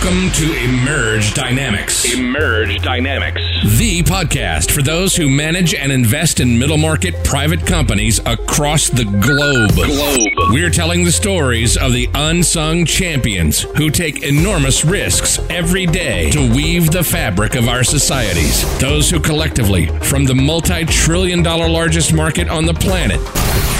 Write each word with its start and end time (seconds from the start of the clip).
Welcome 0.00 0.30
to 0.30 0.52
Emerge 0.52 1.34
Dynamics. 1.34 2.14
Emerge 2.14 2.80
Dynamics. 2.82 3.42
The 3.78 4.04
podcast 4.04 4.70
for 4.70 4.80
those 4.80 5.16
who 5.16 5.28
manage 5.28 5.74
and 5.74 5.90
invest 5.90 6.38
in 6.38 6.56
middle 6.56 6.78
market 6.78 7.24
private 7.24 7.66
companies 7.66 8.20
across 8.24 8.88
the 8.90 9.04
globe. 9.04 9.72
Globe. 9.72 10.52
We're 10.52 10.70
telling 10.70 11.02
the 11.02 11.10
stories 11.10 11.76
of 11.76 11.92
the 11.92 12.08
unsung 12.14 12.84
champions 12.84 13.62
who 13.76 13.90
take 13.90 14.22
enormous 14.22 14.84
risks 14.84 15.40
every 15.50 15.84
day 15.84 16.30
to 16.30 16.48
weave 16.54 16.92
the 16.92 17.02
fabric 17.02 17.56
of 17.56 17.66
our 17.66 17.82
societies. 17.82 18.78
Those 18.78 19.10
who 19.10 19.18
collectively, 19.18 19.86
from 20.02 20.26
the 20.26 20.34
multi 20.34 20.84
trillion 20.84 21.42
dollar 21.42 21.68
largest 21.68 22.12
market 22.12 22.48
on 22.48 22.66
the 22.66 22.74
planet, 22.74 23.20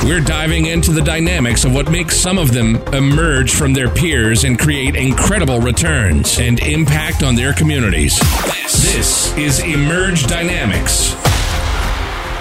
we're 0.02 0.20
diving 0.20 0.66
into 0.66 0.90
the 0.90 1.02
dynamics 1.02 1.64
of 1.64 1.72
what 1.72 1.92
makes 1.92 2.16
some 2.16 2.38
of 2.38 2.52
them 2.52 2.76
emerge 2.92 3.54
from 3.54 3.72
their 3.72 3.88
peers 3.88 4.42
and 4.42 4.58
create 4.58 4.96
incredible 4.96 5.60
returns 5.60 6.07
and 6.12 6.58
impact 6.60 7.22
on 7.22 7.34
their 7.34 7.52
communities. 7.52 8.18
This 8.64 9.36
is 9.36 9.60
Emerge 9.60 10.26
Dynamics. 10.26 11.12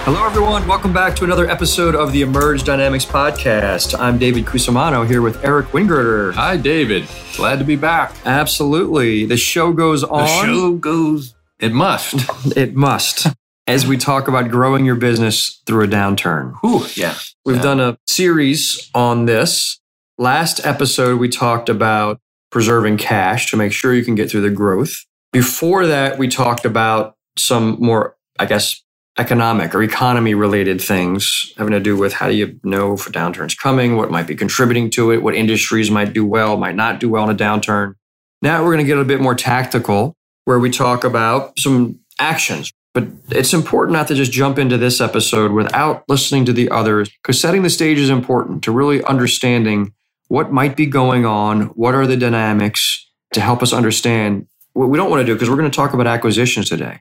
Hello, 0.06 0.24
everyone. 0.24 0.66
Welcome 0.66 0.94
back 0.94 1.14
to 1.16 1.24
another 1.24 1.50
episode 1.50 1.94
of 1.94 2.12
the 2.12 2.22
Emerge 2.22 2.64
Dynamics 2.64 3.04
podcast. 3.04 3.98
I'm 3.98 4.16
David 4.16 4.46
Cusimano 4.46 5.06
here 5.06 5.20
with 5.20 5.44
Eric 5.44 5.66
Wingirter. 5.66 6.32
Hi, 6.32 6.56
David. 6.56 7.06
Glad 7.36 7.58
to 7.58 7.64
be 7.66 7.76
back. 7.76 8.14
Absolutely. 8.24 9.26
The 9.26 9.36
show 9.36 9.74
goes 9.74 10.02
on. 10.02 10.22
The 10.22 10.26
show 10.46 10.72
goes. 10.72 11.34
It 11.60 11.72
must. 11.74 12.14
It 12.56 12.74
must. 12.74 13.26
As 13.66 13.86
we 13.86 13.98
talk 13.98 14.28
about 14.28 14.48
growing 14.48 14.86
your 14.86 14.96
business 14.96 15.60
through 15.66 15.84
a 15.84 15.88
downturn. 15.88 16.54
Whew, 16.62 16.86
yeah. 16.94 17.16
We've 17.44 17.56
Yeah. 17.56 17.62
done 17.62 17.80
a 17.80 17.98
series 18.06 18.90
on 18.94 19.26
this. 19.26 19.78
Last 20.16 20.64
episode, 20.64 21.20
we 21.20 21.28
talked 21.28 21.68
about 21.68 22.18
preserving 22.50 22.96
cash 22.96 23.50
to 23.50 23.56
make 23.56 23.72
sure 23.72 23.94
you 23.94 24.04
can 24.04 24.14
get 24.14 24.30
through 24.30 24.40
the 24.40 24.50
growth. 24.50 25.04
Before 25.32 25.86
that, 25.86 26.18
we 26.18 26.28
talked 26.28 26.64
about 26.64 27.16
some 27.36 27.76
more, 27.80 28.16
I 28.38 28.46
guess, 28.46 28.82
economic 29.18 29.74
or 29.74 29.82
economy 29.82 30.32
related 30.32 30.80
things 30.80 31.52
having 31.56 31.72
to 31.72 31.80
do 31.80 31.96
with 31.96 32.12
how 32.12 32.28
do 32.28 32.34
you 32.34 32.58
know 32.62 32.94
if 32.94 33.06
a 33.06 33.10
downturn's 33.10 33.54
coming, 33.54 33.96
what 33.96 34.10
might 34.10 34.26
be 34.28 34.36
contributing 34.36 34.88
to 34.90 35.10
it, 35.10 35.22
what 35.22 35.34
industries 35.34 35.90
might 35.90 36.12
do 36.12 36.24
well, 36.24 36.56
might 36.56 36.76
not 36.76 37.00
do 37.00 37.08
well 37.08 37.24
in 37.24 37.30
a 37.30 37.38
downturn. 37.38 37.94
Now 38.42 38.62
we're 38.62 38.72
going 38.72 38.84
to 38.84 38.84
get 38.84 38.98
a 38.98 39.04
bit 39.04 39.20
more 39.20 39.34
tactical 39.34 40.14
where 40.44 40.60
we 40.60 40.70
talk 40.70 41.04
about 41.04 41.58
some 41.58 41.98
actions. 42.20 42.72
But 42.94 43.08
it's 43.30 43.52
important 43.52 43.92
not 43.92 44.08
to 44.08 44.14
just 44.14 44.32
jump 44.32 44.58
into 44.58 44.78
this 44.78 45.00
episode 45.00 45.52
without 45.52 46.04
listening 46.08 46.44
to 46.46 46.52
the 46.52 46.70
others, 46.70 47.10
because 47.22 47.40
setting 47.40 47.62
the 47.62 47.70
stage 47.70 47.98
is 47.98 48.10
important 48.10 48.64
to 48.64 48.72
really 48.72 49.04
understanding 49.04 49.92
what 50.28 50.52
might 50.52 50.76
be 50.76 50.86
going 50.86 51.26
on, 51.26 51.62
what 51.68 51.94
are 51.94 52.06
the 52.06 52.16
dynamics 52.16 53.06
to 53.32 53.40
help 53.40 53.62
us 53.62 53.72
understand 53.72 54.46
what 54.72 54.88
we 54.88 54.96
don't 54.96 55.10
want 55.10 55.20
to 55.20 55.26
do, 55.26 55.34
because 55.34 55.50
we're 55.50 55.56
going 55.56 55.70
to 55.70 55.74
talk 55.74 55.92
about 55.92 56.06
acquisitions 56.06 56.68
today. 56.68 57.00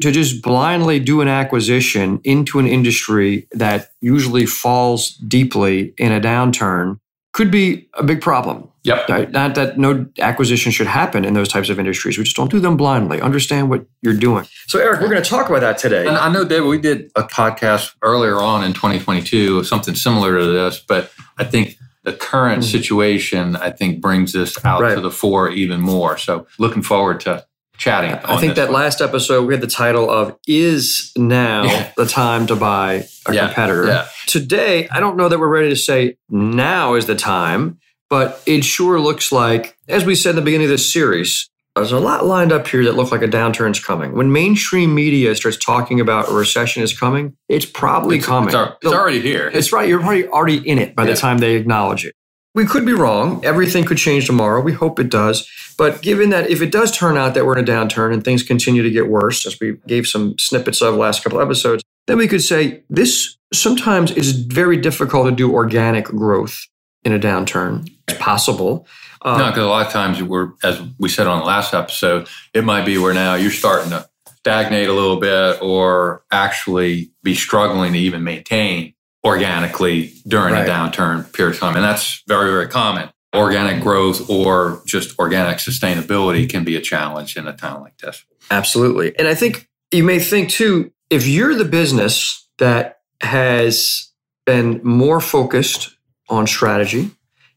To 0.00 0.10
just 0.10 0.42
blindly 0.42 0.98
do 0.98 1.20
an 1.20 1.28
acquisition 1.28 2.20
into 2.24 2.58
an 2.58 2.66
industry 2.66 3.46
that 3.52 3.90
usually 4.00 4.46
falls 4.46 5.10
deeply 5.16 5.92
in 5.98 6.10
a 6.10 6.20
downturn 6.20 7.00
could 7.32 7.50
be 7.50 7.88
a 7.94 8.02
big 8.02 8.22
problem. 8.22 8.68
Yep. 8.84 9.08
Right? 9.10 9.30
Not 9.30 9.56
that 9.56 9.78
no 9.78 10.06
acquisition 10.18 10.72
should 10.72 10.86
happen 10.86 11.24
in 11.26 11.34
those 11.34 11.48
types 11.48 11.68
of 11.68 11.78
industries. 11.78 12.16
We 12.16 12.24
just 12.24 12.34
don't 12.34 12.50
do 12.50 12.60
them 12.60 12.78
blindly. 12.78 13.20
Understand 13.20 13.68
what 13.68 13.84
you're 14.00 14.14
doing. 14.14 14.46
So, 14.68 14.78
Eric, 14.78 15.00
we're 15.00 15.10
going 15.10 15.22
to 15.22 15.28
talk 15.28 15.50
about 15.50 15.60
that 15.60 15.76
today. 15.76 16.06
And 16.06 16.16
I 16.16 16.32
know, 16.32 16.44
David, 16.46 16.66
we 16.66 16.78
did 16.78 17.10
a 17.14 17.24
podcast 17.24 17.94
earlier 18.00 18.40
on 18.40 18.64
in 18.64 18.72
2022, 18.72 19.64
something 19.64 19.94
similar 19.94 20.38
to 20.38 20.46
this, 20.46 20.78
but 20.80 21.12
I 21.36 21.44
think 21.44 21.76
the 22.04 22.12
current 22.12 22.62
mm-hmm. 22.62 22.70
situation, 22.70 23.56
I 23.56 23.70
think, 23.70 24.00
brings 24.00 24.32
this 24.32 24.62
out. 24.64 24.80
Right. 24.80 24.94
to 24.94 25.00
the 25.00 25.10
fore 25.10 25.50
even 25.50 25.80
more. 25.80 26.16
So, 26.16 26.46
looking 26.58 26.82
forward 26.82 27.20
to 27.20 27.44
chatting. 27.76 28.12
I 28.12 28.38
think 28.38 28.56
that 28.56 28.70
one. 28.70 28.82
last 28.82 29.00
episode 29.00 29.46
we 29.46 29.54
had 29.54 29.62
the 29.62 29.66
title 29.66 30.10
of 30.10 30.36
"Is 30.46 31.12
Now 31.16 31.64
Yeah. 31.64 31.90
the 31.96 32.06
Time 32.06 32.46
to 32.48 32.56
Buy 32.56 33.06
a 33.26 33.34
Yeah, 33.34 33.46
Competitor?" 33.46 33.86
yeah. 33.86 34.06
Today, 34.26 34.86
I 34.88 35.00
don't 35.00 35.16
know 35.16 35.28
that 35.28 35.38
we're 35.38 35.48
ready 35.48 35.70
to 35.70 35.76
say 35.76 36.16
now 36.28 36.94
is 36.94 37.06
the 37.06 37.16
time, 37.16 37.78
but 38.08 38.42
it 38.46 38.64
sure 38.64 39.00
looks 39.00 39.32
like, 39.32 39.76
as 39.88 40.04
we 40.04 40.14
said 40.14 40.30
in 40.30 40.36
the 40.36 40.42
beginning 40.42 40.66
of 40.66 40.70
this 40.70 40.92
series, 40.92 41.48
there's 41.76 41.92
a 41.92 42.00
lot 42.00 42.26
lined 42.26 42.52
up 42.52 42.66
here 42.66 42.84
that 42.84 42.94
look 42.96 43.12
like 43.12 43.22
a 43.22 43.28
downturn's 43.28 43.82
coming. 43.82 44.12
When 44.12 44.32
mainstream 44.32 44.94
media 44.94 45.34
starts 45.34 45.56
talking 45.56 46.00
about 46.00 46.28
a 46.28 46.32
recession 46.32 46.82
is 46.82 46.98
coming, 46.98 47.36
it's 47.48 47.64
probably 47.64 48.18
It's, 48.18 48.26
coming. 48.26 48.54
it's, 48.54 48.72
it's 48.82 48.92
already 48.92 49.20
here. 49.20 49.50
It's 49.52 49.72
right. 49.72 49.88
You're 49.88 50.00
probably 50.00 50.26
already 50.28 50.68
in 50.68 50.78
it 50.78 50.94
by 50.94 51.04
the 51.04 51.14
time 51.14 51.38
they 51.38 51.54
acknowledge 51.54 52.04
it. 52.04 52.14
We 52.54 52.66
could 52.66 52.84
be 52.84 52.92
wrong. 52.92 53.44
Everything 53.44 53.84
could 53.84 53.98
change 53.98 54.26
tomorrow. 54.26 54.60
We 54.60 54.72
hope 54.72 54.98
it 54.98 55.08
does. 55.08 55.48
But 55.78 56.02
given 56.02 56.30
that 56.30 56.50
if 56.50 56.60
it 56.60 56.72
does 56.72 56.90
turn 56.94 57.16
out 57.16 57.34
that 57.34 57.46
we're 57.46 57.56
in 57.56 57.64
a 57.64 57.66
downturn 57.66 58.12
and 58.12 58.24
things 58.24 58.42
continue 58.42 58.82
to 58.82 58.90
get 58.90 59.08
worse, 59.08 59.46
as 59.46 59.58
we 59.60 59.76
gave 59.86 60.06
some 60.06 60.34
snippets 60.38 60.82
of 60.82 60.96
last 60.96 61.22
couple 61.22 61.40
episodes, 61.40 61.84
then 62.08 62.18
we 62.18 62.26
could 62.26 62.42
say 62.42 62.82
this 62.90 63.36
sometimes 63.54 64.10
is 64.10 64.32
very 64.32 64.76
difficult 64.76 65.26
to 65.28 65.32
do 65.32 65.52
organic 65.52 66.06
growth 66.06 66.66
in 67.04 67.12
a 67.12 67.18
downturn. 67.18 67.88
It's 68.08 68.18
possible. 68.18 68.86
Uh, 69.22 69.36
No, 69.38 69.46
because 69.48 69.64
a 69.64 69.66
lot 69.68 69.86
of 69.86 69.92
times 69.92 70.22
we're, 70.22 70.52
as 70.62 70.80
we 70.98 71.08
said 71.08 71.26
on 71.26 71.40
the 71.40 71.44
last 71.44 71.74
episode, 71.74 72.28
it 72.54 72.64
might 72.64 72.84
be 72.84 72.98
where 72.98 73.14
now 73.14 73.34
you're 73.34 73.50
starting 73.50 73.90
to 73.90 74.08
stagnate 74.38 74.88
a 74.88 74.92
little 74.92 75.18
bit 75.20 75.60
or 75.62 76.22
actually 76.32 77.10
be 77.22 77.34
struggling 77.34 77.92
to 77.92 77.98
even 77.98 78.24
maintain 78.24 78.94
organically 79.24 80.12
during 80.26 80.54
Right. 80.54 80.66
a 80.66 80.70
downturn 80.70 81.30
period 81.32 81.54
of 81.54 81.60
time. 81.60 81.76
And 81.76 81.84
that's 81.84 82.22
very, 82.26 82.50
very 82.50 82.68
common. 82.68 83.10
Organic 83.34 83.82
growth 83.82 84.28
or 84.28 84.82
just 84.86 85.18
organic 85.18 85.58
sustainability 85.58 86.48
can 86.48 86.64
be 86.64 86.74
a 86.76 86.80
challenge 86.80 87.36
in 87.36 87.46
a 87.46 87.52
time 87.52 87.82
like 87.82 87.96
this. 87.98 88.24
Absolutely. 88.50 89.16
And 89.18 89.28
I 89.28 89.34
think 89.34 89.68
you 89.92 90.02
may 90.02 90.18
think 90.18 90.48
too, 90.50 90.90
if 91.10 91.26
you're 91.26 91.54
the 91.54 91.64
business 91.64 92.48
that 92.58 93.00
has 93.20 94.10
been 94.46 94.80
more 94.82 95.20
focused 95.20 95.94
on 96.30 96.46
strategy, 96.46 97.10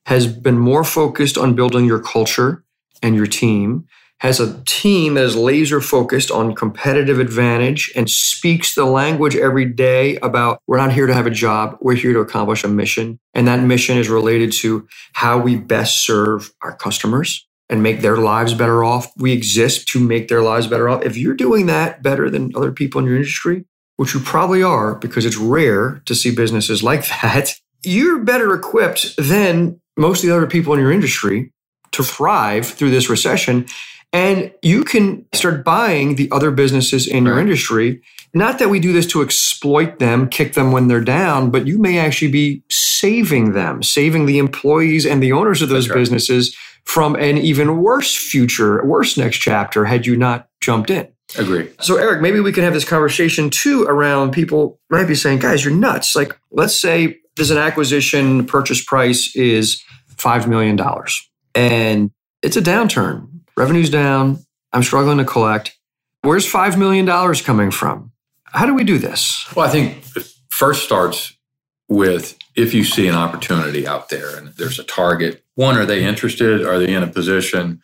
has 0.05 0.27
been 0.27 0.57
more 0.57 0.83
focused 0.83 1.37
on 1.37 1.55
building 1.55 1.85
your 1.85 2.01
culture 2.01 2.63
and 3.01 3.15
your 3.15 3.27
team, 3.27 3.85
has 4.19 4.39
a 4.39 4.61
team 4.63 5.15
that 5.15 5.23
is 5.23 5.35
laser 5.35 5.81
focused 5.81 6.31
on 6.31 6.55
competitive 6.55 7.19
advantage 7.19 7.91
and 7.95 8.09
speaks 8.09 8.73
the 8.73 8.85
language 8.85 9.35
every 9.35 9.65
day 9.65 10.15
about 10.17 10.59
we're 10.65 10.77
not 10.77 10.93
here 10.93 11.07
to 11.07 11.13
have 11.13 11.27
a 11.27 11.31
job, 11.31 11.77
we're 11.81 11.95
here 11.95 12.13
to 12.13 12.19
accomplish 12.19 12.63
a 12.63 12.67
mission. 12.69 13.19
And 13.33 13.47
that 13.47 13.61
mission 13.61 13.97
is 13.97 14.09
related 14.09 14.53
to 14.53 14.87
how 15.13 15.37
we 15.37 15.57
best 15.57 16.05
serve 16.05 16.53
our 16.61 16.75
customers 16.75 17.45
and 17.69 17.83
make 17.83 18.01
their 18.01 18.17
lives 18.17 18.53
better 18.53 18.83
off. 18.83 19.11
We 19.17 19.33
exist 19.33 19.87
to 19.89 19.99
make 19.99 20.27
their 20.29 20.41
lives 20.41 20.67
better 20.67 20.87
off. 20.87 21.03
If 21.03 21.17
you're 21.17 21.33
doing 21.33 21.65
that 21.65 22.01
better 22.01 22.29
than 22.29 22.55
other 22.55 22.71
people 22.71 22.99
in 22.99 23.05
your 23.05 23.15
industry, 23.15 23.65
which 23.97 24.13
you 24.13 24.19
probably 24.19 24.63
are 24.63 24.95
because 24.95 25.25
it's 25.25 25.37
rare 25.37 26.01
to 26.05 26.15
see 26.15 26.33
businesses 26.33 26.81
like 26.81 27.07
that, 27.21 27.55
you're 27.83 28.19
better 28.19 28.53
equipped 28.53 29.15
than 29.17 29.79
most 29.97 30.23
of 30.23 30.29
the 30.29 30.35
other 30.35 30.47
people 30.47 30.73
in 30.73 30.79
your 30.79 30.91
industry 30.91 31.51
to 31.91 32.03
thrive 32.03 32.65
through 32.65 32.91
this 32.91 33.09
recession. 33.09 33.65
And 34.11 34.53
you 34.61 34.83
can 34.83 35.25
start 35.33 35.63
buying 35.63 36.15
the 36.15 36.29
other 36.31 36.51
businesses 36.51 37.07
in 37.07 37.25
your 37.25 37.39
industry. 37.39 38.01
Not 38.33 38.59
that 38.59 38.69
we 38.69 38.79
do 38.79 38.93
this 38.93 39.07
to 39.07 39.21
exploit 39.21 39.99
them, 39.99 40.29
kick 40.29 40.53
them 40.53 40.71
when 40.71 40.87
they're 40.87 41.01
down, 41.01 41.49
but 41.49 41.67
you 41.67 41.79
may 41.79 41.97
actually 41.99 42.31
be 42.31 42.63
saving 42.69 43.53
them, 43.53 43.81
saving 43.81 44.25
the 44.25 44.37
employees 44.37 45.05
and 45.05 45.21
the 45.21 45.31
owners 45.31 45.61
of 45.61 45.69
those 45.69 45.89
right. 45.89 45.95
businesses 45.95 46.55
from 46.85 47.15
an 47.15 47.37
even 47.37 47.81
worse 47.81 48.15
future, 48.15 48.85
worse 48.85 49.17
next 49.17 49.37
chapter 49.37 49.85
had 49.85 50.05
you 50.05 50.15
not 50.15 50.47
jumped 50.61 50.89
in. 50.89 51.07
Agree. 51.37 51.69
So, 51.79 51.97
Eric, 51.97 52.21
maybe 52.21 52.39
we 52.39 52.51
can 52.51 52.63
have 52.63 52.73
this 52.73 52.85
conversation 52.85 53.49
too 53.49 53.83
around 53.83 54.31
people 54.31 54.79
might 54.89 55.05
be 55.05 55.15
saying, 55.15 55.39
guys, 55.39 55.65
you're 55.65 55.73
nuts. 55.73 56.15
Like, 56.15 56.37
let's 56.51 56.79
say 56.79 57.19
there's 57.35 57.51
an 57.51 57.57
acquisition, 57.57 58.45
purchase 58.45 58.83
price 58.83 59.35
is 59.35 59.83
$5 60.15 60.47
million 60.47 60.79
and 61.55 62.11
it's 62.41 62.57
a 62.57 62.61
downturn. 62.61 63.27
Revenue's 63.55 63.89
down. 63.89 64.45
I'm 64.71 64.83
struggling 64.83 65.17
to 65.19 65.25
collect. 65.25 65.77
Where's 66.21 66.49
$5 66.51 66.77
million 66.77 67.05
coming 67.43 67.71
from? 67.71 68.11
How 68.45 68.65
do 68.65 68.73
we 68.73 68.83
do 68.83 68.97
this? 68.97 69.45
Well, 69.55 69.67
I 69.67 69.69
think 69.69 70.03
it 70.15 70.27
first 70.49 70.83
starts 70.83 71.33
with 71.89 72.37
if 72.55 72.73
you 72.73 72.83
see 72.83 73.07
an 73.07 73.15
opportunity 73.15 73.87
out 73.87 74.09
there 74.09 74.35
and 74.35 74.49
there's 74.49 74.79
a 74.79 74.83
target. 74.83 75.43
One, 75.55 75.77
are 75.77 75.85
they 75.85 76.03
interested? 76.03 76.65
Are 76.65 76.79
they 76.79 76.93
in 76.93 77.03
a 77.03 77.07
position 77.07 77.81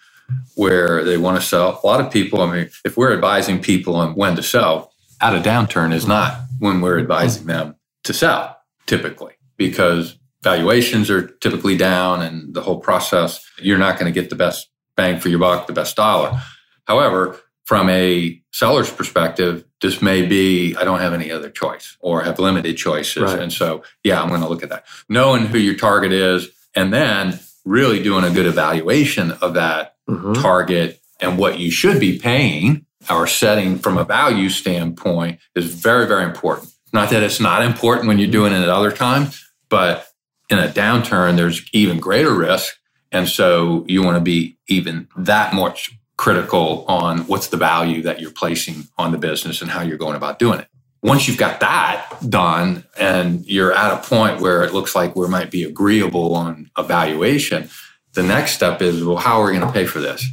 where 0.55 1.03
they 1.03 1.17
want 1.17 1.39
to 1.39 1.45
sell? 1.45 1.79
A 1.83 1.87
lot 1.87 2.01
of 2.01 2.11
people, 2.11 2.41
I 2.41 2.51
mean, 2.51 2.69
if 2.85 2.97
we're 2.97 3.13
advising 3.13 3.61
people 3.61 3.95
on 3.95 4.13
when 4.15 4.35
to 4.35 4.43
sell, 4.43 4.93
out 5.21 5.35
of 5.35 5.43
downturn 5.43 5.93
is 5.93 6.07
not 6.07 6.39
when 6.59 6.81
we're 6.81 6.99
advising 6.99 7.47
them 7.47 7.75
to 8.03 8.13
sell, 8.13 8.57
typically, 8.85 9.33
because 9.59 10.17
valuations 10.41 11.11
are 11.11 11.27
typically 11.27 11.77
down 11.77 12.23
and 12.23 12.55
the 12.55 12.61
whole 12.61 12.79
process, 12.79 13.45
you're 13.59 13.77
not 13.77 13.99
going 13.99 14.11
to 14.11 14.19
get 14.19 14.31
the 14.31 14.35
best 14.35 14.69
bang 14.95 15.19
for 15.19 15.29
your 15.29 15.37
buck, 15.37 15.67
the 15.67 15.73
best 15.73 15.95
dollar. 15.95 16.41
However, 16.85 17.37
from 17.65 17.87
a 17.89 18.41
seller's 18.51 18.91
perspective, 18.91 19.63
this 19.81 20.01
may 20.01 20.25
be 20.25 20.75
I 20.75 20.83
don't 20.83 21.01
have 21.01 21.13
any 21.13 21.29
other 21.31 21.49
choice 21.51 21.95
or 21.99 22.23
have 22.23 22.39
limited 22.39 22.77
choices. 22.77 23.21
Right. 23.21 23.39
And 23.39 23.53
so, 23.53 23.83
yeah, 24.03 24.19
I'm 24.19 24.29
going 24.29 24.41
to 24.41 24.47
look 24.47 24.63
at 24.63 24.69
that. 24.69 24.85
Knowing 25.07 25.45
who 25.45 25.59
your 25.59 25.75
target 25.75 26.11
is 26.11 26.49
and 26.73 26.91
then 26.91 27.39
really 27.65 28.01
doing 28.01 28.23
a 28.23 28.31
good 28.31 28.47
evaluation 28.47 29.33
of 29.41 29.53
that 29.53 29.95
Mhm. 30.09 30.41
target 30.41 30.99
and 31.19 31.37
what 31.37 31.59
you 31.59 31.69
should 31.69 31.99
be 31.99 32.17
paying 32.17 32.85
or 33.09 33.27
setting 33.27 33.77
from 33.77 33.97
a 33.97 34.03
value 34.05 34.49
standpoint 34.49 35.39
is 35.53 35.65
very, 35.65 36.07
very 36.07 36.23
important. 36.23 36.69
Not 36.91 37.09
that 37.11 37.21
it's 37.21 37.39
not 37.39 37.61
important 37.61 38.07
when 38.07 38.17
you're 38.17 38.31
doing 38.31 38.51
it 38.53 38.61
at 38.63 38.69
other 38.69 38.91
times, 38.91 39.45
but 39.69 40.07
in 40.49 40.59
a 40.59 40.67
downturn, 40.67 41.35
there's 41.35 41.63
even 41.73 41.99
greater 41.99 42.33
risk. 42.33 42.75
And 43.11 43.27
so 43.27 43.85
you 43.87 44.03
want 44.03 44.17
to 44.17 44.21
be 44.21 44.57
even 44.67 45.07
that 45.15 45.53
much 45.53 45.91
critical 46.17 46.85
on 46.87 47.19
what's 47.27 47.47
the 47.47 47.57
value 47.57 48.01
that 48.01 48.19
you're 48.19 48.31
placing 48.31 48.87
on 48.97 49.11
the 49.11 49.17
business 49.17 49.61
and 49.61 49.71
how 49.71 49.81
you're 49.81 49.97
going 49.97 50.15
about 50.15 50.37
doing 50.37 50.59
it. 50.59 50.67
Once 51.01 51.27
you've 51.27 51.37
got 51.37 51.61
that 51.61 52.13
done 52.27 52.83
and 52.99 53.45
you're 53.45 53.71
at 53.71 53.93
a 53.93 54.07
point 54.07 54.41
where 54.41 54.63
it 54.63 54.73
looks 54.73 54.93
like 54.93 55.15
we 55.15 55.27
might 55.29 55.49
be 55.49 55.63
agreeable 55.63 56.35
on 56.35 56.69
evaluation, 56.77 57.69
the 58.13 58.23
next 58.23 58.51
step 58.51 58.81
is, 58.81 59.01
well, 59.03 59.15
how 59.15 59.39
are 59.39 59.45
we 59.45 59.57
going 59.57 59.65
to 59.65 59.71
pay 59.71 59.85
for 59.85 59.99
this? 59.99 60.25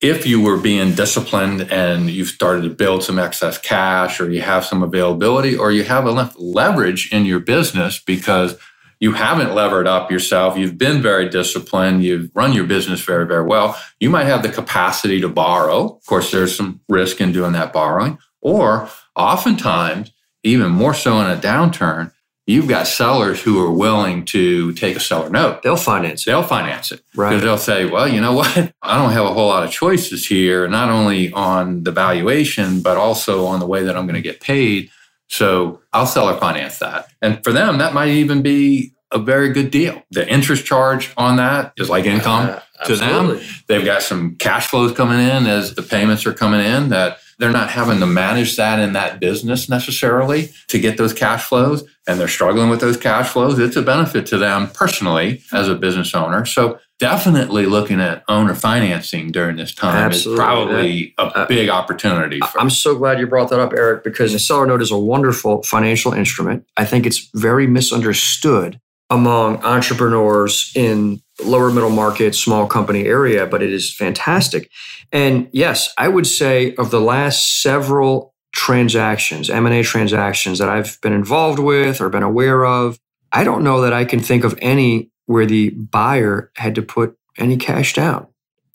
If 0.00 0.26
you 0.26 0.40
were 0.40 0.58
being 0.58 0.94
disciplined 0.94 1.72
and 1.72 2.08
you've 2.08 2.28
started 2.28 2.62
to 2.62 2.70
build 2.70 3.02
some 3.02 3.18
excess 3.18 3.58
cash 3.58 4.20
or 4.20 4.30
you 4.30 4.42
have 4.42 4.64
some 4.64 4.82
availability 4.82 5.56
or 5.56 5.72
you 5.72 5.82
have 5.84 6.06
enough 6.06 6.34
leverage 6.38 7.12
in 7.12 7.24
your 7.24 7.40
business 7.40 8.00
because 8.00 8.56
you 9.02 9.12
haven't 9.14 9.52
levered 9.52 9.88
up 9.88 10.12
yourself, 10.12 10.56
you've 10.56 10.78
been 10.78 11.02
very 11.02 11.28
disciplined, 11.28 12.04
you've 12.04 12.30
run 12.36 12.52
your 12.52 12.62
business 12.62 13.00
very, 13.00 13.26
very 13.26 13.44
well, 13.44 13.76
you 13.98 14.08
might 14.08 14.26
have 14.26 14.44
the 14.44 14.48
capacity 14.48 15.20
to 15.20 15.28
borrow. 15.28 15.88
Of 15.96 16.06
course, 16.06 16.30
there's 16.30 16.54
some 16.56 16.80
risk 16.88 17.20
in 17.20 17.32
doing 17.32 17.50
that 17.54 17.72
borrowing. 17.72 18.18
Or 18.40 18.88
oftentimes, 19.16 20.12
even 20.44 20.70
more 20.70 20.94
so 20.94 21.20
in 21.20 21.26
a 21.26 21.34
downturn, 21.36 22.12
you've 22.46 22.68
got 22.68 22.86
sellers 22.86 23.42
who 23.42 23.58
are 23.64 23.72
willing 23.72 24.24
to 24.26 24.72
take 24.74 24.94
a 24.96 25.00
seller 25.00 25.30
note. 25.30 25.62
They'll 25.62 25.76
finance 25.76 26.22
it. 26.22 26.30
They'll 26.30 26.44
finance 26.44 26.92
it 26.92 27.02
Right. 27.16 27.30
because 27.30 27.42
they'll 27.42 27.58
say, 27.58 27.86
well, 27.86 28.06
you 28.06 28.20
know 28.20 28.34
what? 28.34 28.72
I 28.82 28.98
don't 28.98 29.10
have 29.12 29.24
a 29.24 29.32
whole 29.34 29.48
lot 29.48 29.64
of 29.64 29.72
choices 29.72 30.28
here, 30.28 30.68
not 30.68 30.90
only 30.90 31.32
on 31.32 31.82
the 31.82 31.90
valuation, 31.90 32.82
but 32.82 32.96
also 32.96 33.46
on 33.46 33.58
the 33.58 33.66
way 33.66 33.82
that 33.82 33.96
I'm 33.96 34.06
going 34.06 34.14
to 34.14 34.22
get 34.22 34.40
paid. 34.40 34.90
So 35.32 35.80
I'll 35.94 36.06
seller 36.06 36.38
finance 36.38 36.78
that. 36.80 37.08
And 37.22 37.42
for 37.42 37.52
them, 37.52 37.78
that 37.78 37.94
might 37.94 38.10
even 38.10 38.42
be 38.42 38.92
a 39.10 39.18
very 39.18 39.50
good 39.50 39.70
deal. 39.70 40.02
The 40.10 40.28
interest 40.28 40.66
charge 40.66 41.10
on 41.16 41.36
that 41.36 41.72
is 41.78 41.88
like 41.88 42.04
income 42.04 42.50
Uh, 42.50 42.84
to 42.86 42.96
them. 42.96 43.40
They've 43.66 43.84
got 43.84 44.02
some 44.02 44.36
cash 44.36 44.66
flows 44.66 44.92
coming 44.92 45.20
in 45.20 45.46
as 45.46 45.74
the 45.74 45.82
payments 45.82 46.26
are 46.26 46.34
coming 46.34 46.60
in 46.60 46.88
that 46.90 47.18
they're 47.38 47.50
not 47.50 47.70
having 47.70 48.00
to 48.00 48.06
manage 48.06 48.56
that 48.56 48.78
in 48.78 48.92
that 48.92 49.20
business 49.20 49.68
necessarily 49.68 50.50
to 50.68 50.78
get 50.78 50.96
those 50.96 51.14
cash 51.14 51.44
flows 51.44 51.84
and 52.06 52.18
they're 52.20 52.28
struggling 52.28 52.68
with 52.70 52.80
those 52.80 52.96
cash 52.96 53.28
flows. 53.28 53.58
It's 53.58 53.76
a 53.76 53.82
benefit 53.82 54.26
to 54.26 54.38
them 54.38 54.68
personally 54.70 55.42
as 55.52 55.68
a 55.68 55.74
business 55.74 56.14
owner. 56.14 56.44
So 56.44 56.78
definitely 57.02 57.66
looking 57.66 58.00
at 58.00 58.22
owner 58.28 58.54
financing 58.54 59.32
during 59.32 59.56
this 59.56 59.74
time 59.74 59.96
Absolutely. 60.06 60.32
is 60.32 60.38
probably 60.38 61.14
a 61.18 61.22
Uh, 61.22 61.46
big 61.48 61.68
opportunity 61.68 62.38
for 62.38 62.60
I'm 62.60 62.70
so 62.70 62.94
glad 62.94 63.18
you 63.18 63.26
brought 63.26 63.50
that 63.50 63.58
up, 63.58 63.72
Eric, 63.76 64.04
because 64.04 64.32
a 64.34 64.38
seller 64.38 64.66
note 64.66 64.80
is 64.80 64.92
a 64.92 64.96
wonderful 64.96 65.64
financial 65.64 66.12
instrument. 66.12 66.64
I 66.76 66.84
think 66.84 67.04
it's 67.04 67.28
very 67.34 67.66
misunderstood 67.66 68.78
among 69.10 69.56
entrepreneurs 69.64 70.70
in 70.76 71.20
lower 71.44 71.72
middle 71.72 71.90
market, 71.90 72.36
small 72.36 72.68
company 72.68 73.04
area, 73.06 73.46
but 73.46 73.64
it 73.64 73.72
is 73.72 73.92
fantastic. 73.92 74.70
And 75.10 75.48
yes, 75.52 75.92
I 75.98 76.06
would 76.06 76.28
say 76.28 76.76
of 76.76 76.92
the 76.92 77.00
last 77.00 77.62
several 77.62 78.32
transactions, 78.54 79.50
M&A 79.50 79.82
transactions 79.82 80.60
that 80.60 80.68
I've 80.68 81.00
been 81.00 81.12
involved 81.12 81.58
with 81.58 82.00
or 82.00 82.08
been 82.10 82.22
aware 82.22 82.64
of, 82.64 83.00
I 83.32 83.42
don't 83.44 83.64
know 83.64 83.80
that 83.80 83.92
I 83.92 84.04
can 84.04 84.20
think 84.20 84.44
of 84.44 84.56
any 84.62 85.11
where 85.26 85.46
the 85.46 85.70
buyer 85.70 86.50
had 86.56 86.74
to 86.74 86.82
put 86.82 87.16
any 87.38 87.56
cash 87.56 87.94
down. 87.94 88.26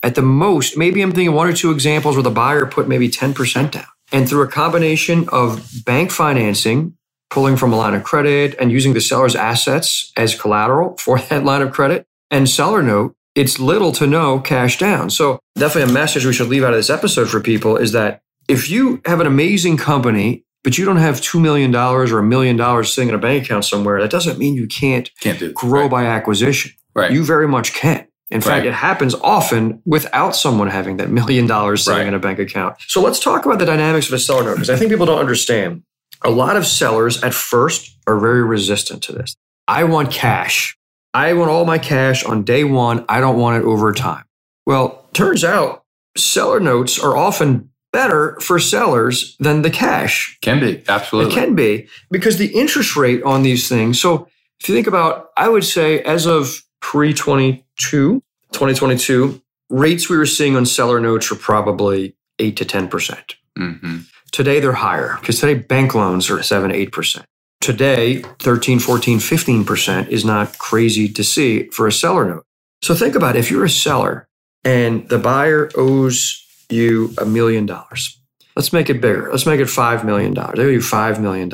At 0.02 0.14
the 0.14 0.22
most, 0.22 0.76
maybe 0.76 1.02
I'm 1.02 1.12
thinking 1.12 1.34
one 1.34 1.48
or 1.48 1.52
two 1.52 1.72
examples 1.72 2.16
where 2.16 2.22
the 2.22 2.30
buyer 2.30 2.66
put 2.66 2.88
maybe 2.88 3.08
10% 3.08 3.70
down. 3.70 3.86
And 4.12 4.28
through 4.28 4.42
a 4.42 4.48
combination 4.48 5.28
of 5.30 5.84
bank 5.84 6.10
financing, 6.10 6.96
pulling 7.30 7.56
from 7.56 7.72
a 7.72 7.76
line 7.76 7.94
of 7.94 8.04
credit 8.04 8.54
and 8.58 8.72
using 8.72 8.94
the 8.94 9.00
seller's 9.00 9.36
assets 9.36 10.12
as 10.16 10.38
collateral 10.38 10.96
for 10.98 11.18
that 11.18 11.44
line 11.44 11.62
of 11.62 11.72
credit 11.72 12.06
and 12.30 12.48
seller 12.48 12.82
note, 12.82 13.14
it's 13.34 13.60
little 13.60 13.92
to 13.92 14.06
no 14.06 14.40
cash 14.40 14.78
down. 14.78 15.10
So 15.10 15.38
definitely 15.56 15.90
a 15.90 15.94
message 15.94 16.24
we 16.24 16.32
should 16.32 16.48
leave 16.48 16.64
out 16.64 16.72
of 16.72 16.78
this 16.78 16.90
episode 16.90 17.28
for 17.28 17.40
people 17.40 17.76
is 17.76 17.92
that 17.92 18.22
if 18.48 18.70
you 18.70 19.00
have 19.04 19.20
an 19.20 19.26
amazing 19.26 19.76
company, 19.76 20.44
but 20.68 20.76
you 20.76 20.84
don't 20.84 20.98
have 20.98 21.22
$2 21.22 21.40
million 21.40 21.74
or 21.74 22.18
a 22.18 22.22
million 22.22 22.54
dollars 22.54 22.92
sitting 22.92 23.08
in 23.08 23.14
a 23.14 23.18
bank 23.18 23.42
account 23.46 23.64
somewhere, 23.64 24.02
that 24.02 24.10
doesn't 24.10 24.38
mean 24.38 24.54
you 24.54 24.66
can't 24.66 25.10
can't 25.18 25.38
do 25.38 25.50
grow 25.54 25.80
right. 25.84 25.90
by 25.90 26.04
acquisition. 26.04 26.72
Right. 26.94 27.10
You 27.10 27.24
very 27.24 27.48
much 27.48 27.72
can. 27.72 28.06
In 28.30 28.42
fact, 28.42 28.58
Right. 28.58 28.66
it 28.66 28.74
happens 28.74 29.14
often 29.14 29.80
without 29.86 30.36
someone 30.36 30.68
having 30.68 30.98
that 30.98 31.08
million 31.08 31.46
dollars 31.46 31.86
sitting 31.86 32.00
Right. 32.00 32.06
in 32.08 32.12
a 32.12 32.18
bank 32.18 32.38
account. 32.38 32.76
So 32.86 33.00
let's 33.00 33.18
talk 33.18 33.46
about 33.46 33.58
the 33.60 33.64
dynamics 33.64 34.08
of 34.08 34.12
a 34.12 34.18
seller 34.18 34.44
note 34.44 34.56
because 34.56 34.68
I 34.68 34.76
think 34.76 34.90
people 34.90 35.06
don't 35.06 35.18
understand. 35.18 35.84
A 36.22 36.28
lot 36.28 36.54
of 36.54 36.66
sellers 36.66 37.22
at 37.22 37.32
first 37.32 37.96
are 38.06 38.18
very 38.20 38.42
resistant 38.44 39.02
to 39.04 39.12
this. 39.12 39.34
I 39.68 39.84
want 39.84 40.12
cash. 40.12 40.76
I 41.14 41.32
want 41.32 41.50
all 41.50 41.64
my 41.64 41.78
cash 41.78 42.24
on 42.26 42.42
day 42.44 42.64
one. 42.64 43.06
I 43.08 43.20
don't 43.20 43.38
want 43.38 43.56
it 43.56 43.66
over 43.66 43.94
time. 43.94 44.24
Well, 44.66 45.08
turns 45.14 45.44
out 45.44 45.84
seller 46.14 46.60
notes 46.60 46.98
are 46.98 47.16
often 47.16 47.70
better 47.98 48.38
for 48.40 48.60
sellers 48.60 49.36
than 49.40 49.62
the 49.62 49.70
cash. 49.70 50.38
can 50.40 50.60
be 50.60 50.82
absolutely 50.88 51.32
It 51.32 51.34
can 51.34 51.54
be 51.56 51.88
because 52.12 52.38
the 52.38 52.52
interest 52.62 52.94
rate 52.96 53.22
on 53.24 53.42
these 53.42 53.68
things. 53.68 54.00
So 54.00 54.28
if 54.60 54.68
you 54.68 54.74
think 54.76 54.86
about, 54.86 55.30
I 55.36 55.48
would 55.48 55.64
say 55.64 56.00
as 56.02 56.24
of 56.24 56.62
pre 56.80 57.12
22, 57.12 58.22
2022, 58.52 59.42
rates 59.68 60.08
we 60.08 60.16
were 60.16 60.26
seeing 60.26 60.54
on 60.54 60.64
seller 60.64 61.00
notes 61.00 61.28
were 61.30 61.36
probably 61.36 62.14
8 62.38 62.56
to 62.58 62.64
10%. 62.64 63.34
hmm 63.56 63.98
Today 64.30 64.60
they're 64.60 64.72
higher 64.88 65.16
because 65.20 65.40
today 65.40 65.54
bank 65.54 65.94
loans 65.94 66.30
are 66.30 66.42
7 66.42 66.70
8%. 66.70 67.24
Today, 67.60 68.22
13, 68.38 68.78
14, 68.78 69.18
15% 69.18 70.08
is 70.08 70.24
not 70.24 70.56
crazy 70.58 71.08
to 71.08 71.24
see 71.24 71.68
for 71.70 71.86
a 71.88 71.92
seller 71.92 72.24
note. 72.24 72.44
So 72.82 72.94
think 72.94 73.16
about 73.16 73.34
it. 73.34 73.40
if 73.40 73.50
you're 73.50 73.64
a 73.64 73.70
seller 73.86 74.28
and 74.64 75.08
the 75.08 75.18
buyer 75.18 75.70
owes 75.74 76.44
you 76.70 77.14
a 77.18 77.24
million 77.24 77.66
dollars. 77.66 78.20
Let's 78.56 78.72
make 78.72 78.90
it 78.90 79.00
bigger. 79.00 79.30
Let's 79.30 79.46
make 79.46 79.60
it 79.60 79.68
$5 79.68 80.04
million. 80.04 80.34
They 80.34 80.40
owe 80.64 80.68
you 80.68 80.80
$5 80.80 81.20
million. 81.20 81.50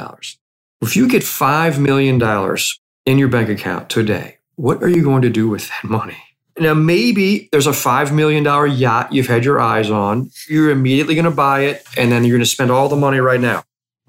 If 0.81 0.97
you 0.97 1.09
get 1.09 1.23
$5 1.23 1.79
million 1.79 2.59
in 3.07 3.19
your 3.19 3.29
bank 3.29 3.49
account 3.49 3.91
today, 3.91 4.39
what 4.57 4.83
are 4.83 4.89
you 4.89 5.03
going 5.03 5.23
to 5.23 5.31
do 5.31 5.49
with 5.49 5.69
that 5.69 5.85
money? 5.85 6.17
Now, 6.59 6.73
maybe 6.73 7.49
there's 7.51 7.67
a 7.67 7.73
$5 7.73 8.15
million 8.15 8.45
yacht 8.79 9.13
you've 9.13 9.27
had 9.27 9.45
your 9.45 9.61
eyes 9.61 9.91
on. 9.91 10.31
You're 10.49 10.71
immediately 10.71 11.15
going 11.15 11.25
to 11.25 11.31
buy 11.31 11.63
it, 11.63 11.85
and 11.97 12.13
then 12.13 12.25
you're 12.25 12.37
going 12.37 12.45
to 12.45 12.51
spend 12.51 12.71
all 12.71 12.89
the 12.89 12.97
money 12.97 13.19
right 13.19 13.41
now. 13.41 13.65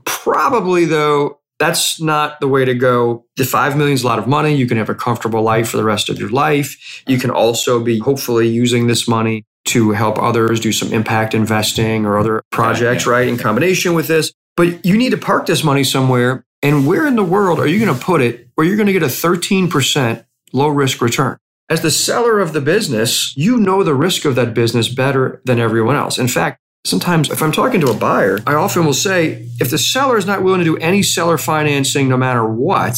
Probably, 0.06 0.86
though, 0.86 1.40
that's 1.58 2.00
not 2.00 2.40
the 2.40 2.48
way 2.48 2.64
to 2.64 2.76
go. 2.76 3.26
The 3.38 3.44
$5 3.44 3.76
million 3.76 3.96
is 3.96 4.04
a 4.04 4.08
lot 4.08 4.20
of 4.20 4.28
money. 4.28 4.54
You 4.54 4.68
can 4.68 4.78
have 4.78 4.90
a 4.90 4.96
comfortable 4.96 5.42
life 5.42 5.70
for 5.70 5.78
the 5.78 5.84
rest 5.84 6.08
of 6.08 6.20
your 6.20 6.30
life. 6.30 7.04
You 7.08 7.18
can 7.18 7.32
also 7.32 7.84
be 7.84 7.98
hopefully 8.00 8.48
using 8.48 8.88
this 8.88 9.08
money 9.08 9.44
to 9.66 9.92
help 9.92 10.18
others 10.18 10.60
do 10.60 10.72
some 10.72 10.94
impact 10.94 11.34
investing 11.34 12.06
or 12.06 12.18
other 12.18 12.42
projects, 12.52 13.06
yeah. 13.06 13.12
right, 13.12 13.28
in 13.28 13.38
combination 13.38 13.94
with 13.94 14.08
this. 14.08 14.32
But 14.56 14.86
you 14.86 14.98
need 14.98 15.10
to 15.12 15.18
park 15.18 15.46
this 15.48 15.64
money 15.64 15.84
somewhere. 15.84 16.46
And 16.62 16.88
where 16.88 17.06
in 17.06 17.16
the 17.16 17.24
world 17.24 17.60
are 17.60 17.68
you 17.68 17.84
going 17.84 17.98
to 17.98 18.04
put 18.04 18.22
it 18.22 18.48
where 18.56 18.66
you're 18.66 18.78
going 18.78 18.88
to 18.88 18.94
get 18.94 19.04
a 19.04 19.08
13% 19.08 20.26
low 20.54 20.68
risk 20.68 21.02
return? 21.02 21.38
As 21.68 21.82
the 21.82 21.92
seller 21.92 22.40
of 22.40 22.54
the 22.54 22.62
business, 22.62 23.36
you 23.36 23.58
know 23.58 23.84
the 23.84 23.96
risk 23.96 24.24
of 24.26 24.36
that 24.36 24.54
business 24.54 24.88
better 24.88 25.42
than 25.46 25.60
everyone 25.60 25.96
else. 25.96 26.20
In 26.20 26.28
fact, 26.28 26.60
sometimes 26.86 27.30
if 27.32 27.42
I'm 27.42 27.52
talking 27.52 27.82
to 27.82 27.90
a 27.90 27.96
buyer, 27.96 28.40
I 28.46 28.54
often 28.54 28.86
will 28.86 28.94
say, 28.94 29.48
if 29.60 29.72
the 29.72 29.80
seller 29.80 30.18
is 30.18 30.28
not 30.28 30.44
willing 30.44 30.60
to 30.60 30.66
do 30.66 30.78
any 30.78 31.02
seller 31.02 31.40
financing 31.40 32.08
no 32.08 32.18
matter 32.18 32.46
what, 32.46 32.98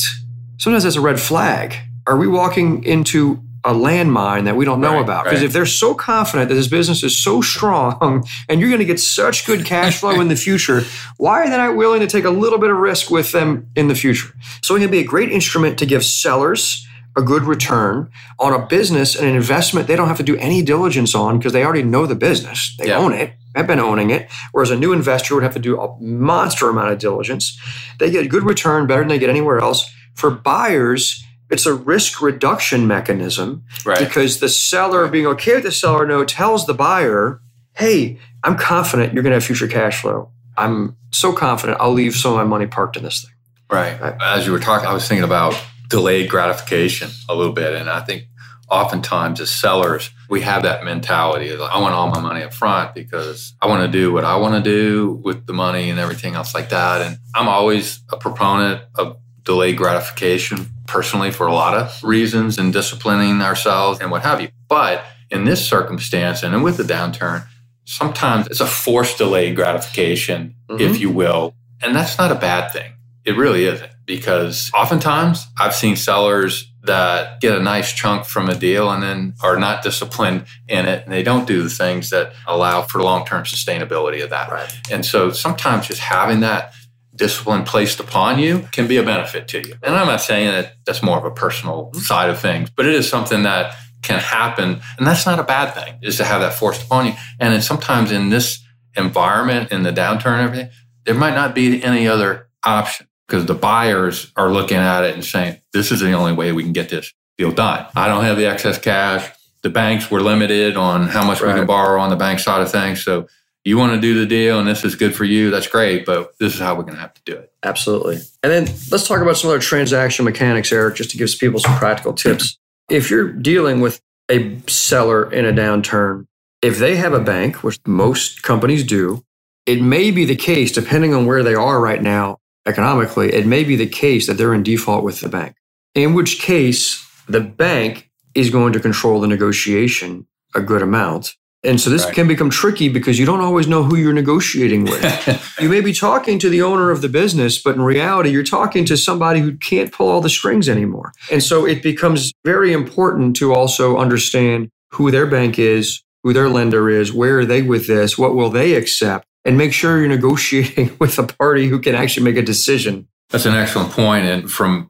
sometimes 0.60 0.84
that's 0.84 0.98
a 0.98 1.02
red 1.02 1.20
flag. 1.20 1.76
Are 2.06 2.18
we 2.18 2.28
walking 2.28 2.84
into 2.84 3.42
a 3.64 3.74
landmine 3.74 4.46
that 4.46 4.56
we 4.56 4.66
don't 4.66 4.80
know 4.80 4.94
Right, 4.94 5.02
about? 5.04 5.24
Because 5.26 5.40
right. 5.40 5.46
if 5.48 5.54
they're 5.54 5.66
so 5.66 5.94
confident 5.94 6.50
that 6.50 6.56
this 6.56 6.68
business 6.68 7.04
is 7.04 7.22
so 7.22 7.42
strong 7.42 8.26
and 8.50 8.60
you're 8.62 8.70
going 8.70 8.80
to 8.80 8.86
get 8.86 9.00
such 9.00 9.46
good 9.46 9.66
cash 9.66 10.00
flow 10.00 10.20
in 10.22 10.28
the 10.28 10.36
future, 10.36 10.84
why 11.18 11.42
are 11.44 11.50
they 11.50 11.58
not 11.58 11.76
willing 11.76 12.00
to 12.02 12.08
take 12.08 12.24
a 12.26 12.30
little 12.30 12.60
bit 12.60 12.70
of 12.70 12.78
risk 12.78 13.10
with 13.10 13.32
them 13.32 13.68
in 13.76 13.88
the 13.88 13.96
future? 13.96 14.30
So 14.62 14.76
it 14.76 14.80
can 14.80 14.92
be 14.92 15.00
a 15.00 15.04
great 15.04 15.32
instrument 15.32 15.78
to 15.80 15.86
give 15.86 16.06
sellers 16.06 16.86
a 17.18 17.22
good 17.22 17.44
return 17.44 18.10
on 18.38 18.54
a 18.54 18.64
business 18.68 19.16
and 19.16 19.28
an 19.28 19.36
investment 19.36 19.88
they 19.88 19.96
don't 19.96 20.08
have 20.08 20.18
to 20.18 20.24
do 20.24 20.38
any 20.38 20.62
diligence 20.62 21.16
on 21.16 21.40
because 21.40 21.52
they 21.52 21.64
already 21.64 21.82
know 21.82 22.06
the 22.06 22.14
business. 22.16 22.76
They 22.78 22.90
Yeah. 22.90 22.98
own 23.00 23.12
it, 23.12 23.34
have 23.56 23.66
been 23.66 23.80
owning 23.80 24.12
it. 24.12 24.30
Whereas 24.52 24.70
a 24.70 24.78
new 24.78 24.94
investor 24.94 25.34
would 25.34 25.44
have 25.44 25.54
to 25.56 25.60
do 25.60 25.82
a 25.82 26.00
monster 26.00 26.70
amount 26.70 26.92
of 26.92 27.00
diligence. 27.00 27.58
They 28.00 28.12
get 28.12 28.24
a 28.26 28.28
good 28.28 28.44
return 28.44 28.86
better 28.86 29.02
than 29.02 29.08
they 29.10 29.18
get 29.18 29.32
anywhere 29.32 29.58
else. 29.60 29.90
For 30.14 30.30
buyers, 30.30 31.24
it's 31.50 31.66
a 31.66 31.74
risk 31.74 32.22
reduction 32.22 32.88
mechanism 32.88 33.64
right 33.86 34.00
because 34.00 34.40
the 34.40 34.50
seller 34.50 35.08
being 35.08 35.26
okay 35.26 35.56
with 35.56 35.64
the 35.64 35.72
seller 35.72 36.06
note 36.06 36.28
tells 36.28 36.66
the 36.66 36.74
buyer, 36.74 37.42
hey, 37.76 38.20
I'm 38.44 38.58
confident 38.58 39.14
you're 39.14 39.24
going 39.24 39.32
to 39.32 39.38
have 39.38 39.46
future 39.46 39.68
cash 39.68 40.02
flow. 40.02 40.32
I'm 40.58 40.98
so 41.12 41.34
confident 41.34 41.80
I'll 41.80 41.92
leave 41.92 42.16
some 42.16 42.32
of 42.32 42.38
my 42.38 42.44
money 42.44 42.66
parked 42.66 42.98
in 42.98 43.04
this 43.04 43.24
thing. 43.24 43.32
Right. 43.70 44.00
As 44.22 44.46
you 44.46 44.52
were 44.52 44.60
talking, 44.60 44.88
I 44.88 44.94
was 44.94 45.08
thinking 45.08 45.24
about 45.24 45.62
delayed 45.90 46.30
gratification 46.30 47.10
a 47.30 47.36
little 47.36 47.54
bit. 47.54 47.76
And 47.76 47.90
I 47.90 48.02
think 48.02 48.24
oftentimes 48.70 49.40
as 49.40 49.50
sellers, 49.50 50.10
we 50.30 50.42
have 50.42 50.64
that 50.64 50.84
mentality 50.84 51.52
of 51.52 51.62
I 51.62 51.80
want 51.80 51.94
all 51.94 52.10
my 52.10 52.20
money 52.20 52.44
up 52.44 52.54
front 52.54 52.94
because 52.94 53.54
I 53.62 53.68
want 53.68 53.84
to 53.84 53.88
do 53.88 54.12
what 54.12 54.26
I 54.26 54.38
want 54.38 54.64
to 54.64 54.70
do 54.70 55.22
with 55.24 55.46
the 55.46 55.54
money 55.54 55.90
and 55.90 56.00
everything 56.00 56.36
else 56.36 56.54
like 56.54 56.70
that. 56.70 57.02
And 57.02 57.18
I'm 57.34 57.48
always 57.48 58.02
a 58.10 58.18
proponent 58.18 58.82
of 58.96 59.18
delayed 59.48 59.78
gratification 59.78 60.68
personally 60.88 61.32
for 61.32 61.48
a 61.48 61.54
lot 61.54 61.74
of 61.74 62.04
reasons 62.04 62.58
and 62.58 62.72
disciplining 62.72 63.42
ourselves 63.42 64.00
and 64.00 64.12
what 64.12 64.22
have 64.22 64.42
you. 64.42 64.50
But 64.68 65.04
in 65.32 65.46
this 65.46 65.68
circumstance 65.68 66.44
and 66.44 66.64
with 66.64 66.78
the 66.78 66.84
downturn, 66.84 67.48
sometimes 67.86 68.48
it's 68.48 68.60
a 68.60 68.68
forced 68.68 69.18
delayed 69.18 69.56
gratification, 69.56 70.56
mm-hmm. 70.70 70.82
if 70.82 71.00
you 71.00 71.10
will. 71.10 71.56
And 71.82 71.96
that's 71.96 72.18
not 72.18 72.32
a 72.32 72.36
bad 72.36 72.72
thing. 72.72 72.94
It 73.26 73.38
really 73.38 73.66
isn't 73.66 73.92
because 74.06 74.70
oftentimes 74.74 75.48
I've 75.58 75.76
seen 75.76 75.96
sellers 75.96 76.70
that 76.84 77.40
get 77.40 77.58
a 77.58 77.62
nice 77.62 77.94
chunk 77.94 78.26
from 78.26 78.50
a 78.50 78.56
deal 78.56 78.92
and 78.92 79.02
then 79.02 79.34
are 79.42 79.58
not 79.58 79.82
disciplined 79.82 80.46
in 80.68 80.86
it 80.86 81.04
and 81.04 81.14
they 81.14 81.24
don't 81.24 81.48
do 81.48 81.64
the 81.64 81.70
things 81.70 82.10
that 82.10 82.34
allow 82.46 82.82
for 82.82 83.02
long-term 83.02 83.44
sustainability 83.44 84.24
of 84.24 84.30
that. 84.30 84.52
Right. 84.52 84.74
And 84.92 85.06
so 85.06 85.32
sometimes 85.32 85.88
just 85.88 86.02
having 86.02 86.42
that 86.42 86.74
discipline 87.18 87.64
placed 87.64 88.00
upon 88.00 88.40
you 88.40 88.68
can 88.72 88.88
be 88.88 88.98
a 88.98 89.04
benefit 89.04 89.48
to 89.50 89.68
you. 89.68 89.76
And 89.84 89.96
I'm 89.96 90.08
not 90.08 90.22
saying 90.22 90.52
that 90.52 90.76
that's 90.86 91.04
more 91.04 91.18
of 91.18 91.26
a 91.26 91.32
personal 91.32 91.92
side 91.94 92.30
of 92.30 92.40
things, 92.40 92.70
but 92.70 92.86
it 92.86 92.94
is 92.94 93.10
something 93.10 93.44
that 93.44 93.76
can 94.04 94.20
happen. 94.20 94.80
And 94.98 95.06
that's 95.08 95.26
not 95.26 95.40
a 95.40 95.44
bad 95.44 95.74
thing, 95.74 96.00
is 96.02 96.18
to 96.18 96.24
have 96.24 96.42
that 96.42 96.54
forced 96.54 96.84
upon 96.84 97.08
you. 97.08 97.14
And 97.40 97.54
then 97.54 97.62
sometimes 97.62 98.12
in 98.12 98.30
this 98.30 98.64
environment, 98.96 99.72
in 99.72 99.84
the 99.84 99.92
downturn 99.92 100.40
and 100.40 100.42
everything, 100.42 100.70
there 101.06 101.16
might 101.16 101.36
not 101.36 101.56
be 101.56 101.84
any 101.84 102.08
other 102.08 102.48
option 102.64 103.08
because 103.28 103.46
the 103.46 103.54
buyers 103.54 104.32
are 104.36 104.50
looking 104.50 104.78
at 104.78 105.04
it 105.04 105.14
and 105.14 105.26
saying, 105.26 105.62
this 105.74 105.92
is 105.92 106.00
the 106.00 106.14
only 106.14 106.34
way 106.34 106.52
we 106.52 106.64
can 106.64 106.74
get 106.74 106.90
this 106.90 107.14
deal 107.38 107.52
done. 107.52 107.86
I 107.96 108.08
don't 108.08 108.24
have 108.24 108.38
the 108.38 108.46
excess 108.46 108.78
cash. 108.78 109.30
The 109.64 109.70
banks 109.70 110.10
were 110.10 110.22
limited 110.22 110.78
on 110.78 111.08
how 111.08 111.26
much 111.26 111.42
right. 111.42 111.54
we 111.54 111.60
can 111.60 111.68
borrow 111.68 112.00
on 112.00 112.10
the 112.10 112.16
bank 112.16 112.40
side 112.40 112.62
of 112.62 112.72
things. 112.72 113.04
So 113.04 113.28
you 113.68 113.78
want 113.78 113.94
to 113.94 114.00
do 114.00 114.18
the 114.18 114.26
deal 114.26 114.60
and 114.60 114.68
this 114.68 114.86
is 114.86 114.96
good 114.96 115.14
for 115.14 115.26
you, 115.26 115.52
that's 115.52 115.68
great, 115.68 116.06
but 116.06 116.38
this 116.40 116.54
is 116.54 116.60
how 116.60 116.74
we're 116.74 116.84
going 116.84 116.96
to 116.96 117.02
have 117.02 117.14
to 117.14 117.22
do 117.26 117.34
it. 117.34 117.52
Absolutely. 117.64 118.16
And 118.42 118.52
then 118.52 118.66
let's 118.92 119.08
talk 119.08 119.22
about 119.22 119.36
some 119.36 119.50
other 119.50 119.60
transaction 119.60 120.24
mechanics, 120.24 120.72
Eric, 120.72 120.96
just 120.96 121.12
to 121.12 121.18
give 121.18 121.30
people 121.38 121.60
some 121.60 121.78
practical 121.78 122.14
tips. 122.14 122.58
If 122.90 123.12
you're 123.12 123.30
dealing 123.30 123.82
with 123.82 124.00
a 124.32 124.58
seller 124.68 125.32
in 125.32 125.46
a 125.46 125.52
downturn, 125.52 126.28
if 126.62 126.80
they 126.80 126.96
have 126.96 127.12
a 127.14 127.20
bank, 127.20 127.62
which 127.62 127.78
most 127.86 128.42
companies 128.42 128.86
do, 128.86 129.24
it 129.66 129.82
may 129.82 130.12
be 130.12 130.24
the 130.24 130.36
case, 130.38 130.72
depending 130.72 131.14
on 131.14 131.26
where 131.26 131.44
they 131.44 131.54
are 131.54 131.82
right 131.82 132.02
now, 132.02 132.38
economically, 132.66 133.34
it 133.34 133.46
may 133.46 133.66
be 133.66 133.76
the 133.76 133.88
case 133.88 134.28
that 134.28 134.36
they're 134.36 134.54
in 134.54 134.64
default 134.64 135.04
with 135.04 135.20
the 135.20 135.30
bank, 135.30 135.58
in 135.94 136.14
which 136.14 136.40
case 136.40 137.06
the 137.28 137.42
bank 137.42 138.10
is 138.34 138.50
going 138.50 138.72
to 138.72 138.80
control 138.80 139.20
the 139.20 139.28
negotiation 139.28 140.26
a 140.56 140.62
good 140.62 140.82
amount. 140.82 141.36
And 141.68 141.82
so 141.82 141.90
this 141.90 142.06
right. 142.06 142.16
can 142.16 142.30
become 142.30 142.50
tricky 142.50 142.88
because 142.88 143.20
you 143.20 143.26
don't 143.26 143.42
always 143.42 143.68
know 143.68 143.84
who 143.84 143.98
you're 143.98 144.14
negotiating 144.14 144.86
with. 144.86 145.56
you 145.60 145.68
may 145.68 145.82
be 145.82 145.92
talking 145.92 146.40
to 146.40 146.50
the 146.50 146.62
owner 146.62 146.92
of 146.92 147.02
the 147.02 147.10
business, 147.10 147.62
but 147.62 147.76
in 147.76 147.82
reality, 147.82 148.30
you're 148.30 148.44
talking 148.44 148.86
to 148.86 148.96
somebody 148.96 149.42
who 149.42 149.58
can't 149.58 149.92
pull 149.92 150.08
all 150.10 150.22
the 150.22 150.30
strings 150.30 150.70
anymore. 150.70 151.12
And 151.30 151.44
so 151.44 151.66
it 151.66 151.84
becomes 151.84 152.32
very 152.46 152.72
important 152.72 153.36
to 153.38 153.54
also 153.54 153.98
understand 153.98 154.70
who 154.92 155.12
their 155.12 155.28
bank 155.28 155.60
is, 155.60 156.02
who 156.24 156.32
their 156.32 156.48
lender 156.48 156.90
is, 156.90 157.12
where 157.12 157.40
are 157.40 157.46
they 157.46 157.62
with 157.62 157.86
this, 157.86 158.18
what 158.18 158.34
will 158.34 158.50
they 158.50 158.76
accept, 158.76 159.26
and 159.44 159.58
make 159.58 159.74
sure 159.74 160.00
you're 160.00 160.08
negotiating 160.08 160.96
with 161.00 161.20
a 161.20 161.24
party 161.24 161.68
who 161.68 161.80
can 161.80 161.96
actually 161.96 162.24
make 162.24 162.38
a 162.38 162.42
decision. 162.42 163.10
That's 163.30 163.46
an 163.46 163.56
excellent 163.56 163.92
point, 163.92 164.26
and 164.26 164.50
from 164.50 164.90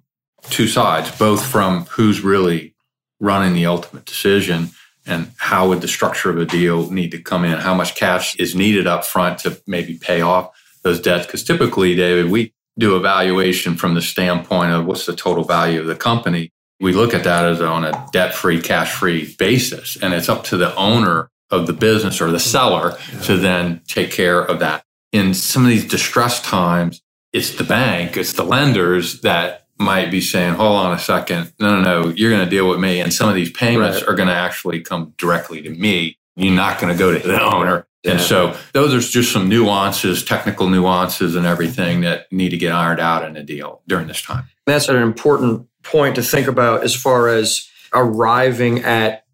two 0.52 0.68
sides, 0.68 1.10
both 1.18 1.44
from 1.44 1.86
who's 1.86 2.22
really 2.22 2.76
running 3.20 3.54
the 3.54 3.66
ultimate 3.66 4.06
decision 4.06 4.70
and 5.08 5.32
how 5.38 5.70
would 5.70 5.82
the 5.82 5.88
structure 5.88 6.30
of 6.30 6.38
a 6.38 6.46
deal 6.46 6.92
need 6.92 7.12
to 7.12 7.20
come 7.20 7.46
in, 7.46 7.58
how 7.58 7.74
much 7.74 7.96
cash 7.96 8.36
is 8.38 8.56
needed 8.56 8.88
up 8.88 9.06
front 9.06 9.40
to 9.40 9.62
maybe 9.66 9.98
pay 9.98 10.22
off 10.22 10.50
those 10.84 11.02
debts. 11.02 11.26
Because 11.26 11.44
typically, 11.44 11.96
David, 11.96 12.30
we 12.32 12.54
do 12.78 12.96
evaluation 12.96 13.76
from 13.76 13.96
the 13.96 14.02
standpoint 14.02 14.72
of 14.72 14.86
what's 14.86 15.06
the 15.06 15.16
total 15.16 15.44
value 15.44 15.80
of 15.80 15.88
the 15.88 15.96
company. 15.96 16.52
We 16.80 16.94
look 16.94 17.14
at 17.14 17.24
that 17.24 17.46
as 17.46 17.62
on 17.62 17.84
a 17.84 18.08
debt 18.12 18.36
free, 18.36 18.62
cash 18.62 18.94
free 18.94 19.36
basis, 19.40 19.98
and 20.02 20.14
it's 20.14 20.30
up 20.30 20.44
to 20.46 20.58
the 20.58 20.76
owner 20.76 21.30
of 21.50 21.66
the 21.66 21.74
business 21.74 22.22
or 22.22 22.32
the 22.32 22.40
seller 22.40 22.98
yeah. 23.14 23.20
to 23.22 23.38
then 23.38 23.82
take 23.88 24.12
care 24.12 24.42
of 24.42 24.60
that. 24.60 24.84
In 25.12 25.34
some 25.34 25.64
of 25.64 25.70
these 25.70 25.88
distressed 25.88 26.44
times, 26.44 27.02
it's 27.34 27.56
the 27.56 27.64
bank, 27.64 28.18
it's 28.18 28.34
the 28.34 28.44
lenders 28.44 29.22
that 29.22 29.67
might 29.80 30.10
be 30.10 30.22
saying, 30.22 30.56
hold 30.56 30.78
on 30.78 30.94
a 30.94 31.00
second. 31.00 31.54
No, 31.60 31.80
no, 31.80 32.02
no, 32.02 32.10
you're 32.10 32.32
going 32.32 32.44
to 32.44 32.50
deal 32.50 32.68
with 32.68 32.80
me. 32.80 33.00
And 33.00 33.14
some 33.14 33.30
of 33.30 33.36
these 33.36 33.52
payments 33.52 34.02
right. 34.02 34.10
are 34.10 34.16
going 34.16 34.28
to 34.28 34.34
actually 34.34 34.82
come 34.82 35.14
directly 35.18 35.62
to 35.62 35.70
me. 35.70 36.18
You're 36.36 36.56
not 36.56 36.80
going 36.80 36.94
to 36.94 36.98
go 36.98 37.18
to 37.18 37.28
the 37.28 37.42
owner. 37.42 37.88
Yeah. 38.04 38.14
And 38.14 38.22
so 38.22 38.56
those 38.74 38.94
are 38.94 39.00
just 39.00 39.32
some 39.32 39.50
nuances, 39.50 40.24
technical 40.24 40.70
nuances 40.70 41.36
and 41.36 41.46
everything 41.46 42.02
that 42.02 42.32
need 42.32 42.50
to 42.50 42.58
get 42.58 42.72
ironed 42.72 43.00
out 43.00 43.24
in 43.24 43.36
a 43.36 43.44
deal 43.44 43.82
during 43.88 44.08
this 44.08 44.22
time. 44.22 44.46
That's 44.66 44.88
an 44.88 44.98
important 44.98 45.68
point 45.84 46.16
to 46.16 46.22
think 46.22 46.48
about 46.48 46.84
as 46.84 46.96
far 46.96 47.28
as 47.28 47.68
arriving 47.94 48.80
at 48.84 49.26